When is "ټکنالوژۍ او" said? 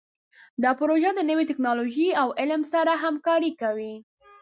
1.49-2.27